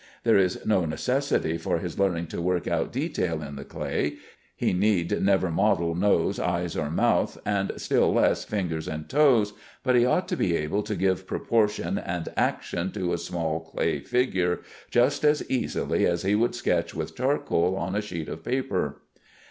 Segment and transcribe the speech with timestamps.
[0.23, 4.15] There is no necessity for his learning to work out detail in the clay;
[4.55, 9.53] he need never model nose, eyes, or mouth, and still less fingers and toes,
[9.83, 13.99] but he ought to be able to give proportion and action to a small clay
[13.99, 19.01] figure, just as easily as he would sketch with charcoal on a sheet of paper.